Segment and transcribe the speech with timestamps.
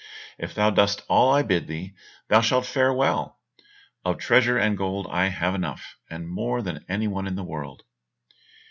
[0.39, 1.93] If thou dost all I bid thee,
[2.27, 3.39] thou shalt fare well.
[4.03, 7.83] Of treasure and gold have I enough, and more than anyone in the world."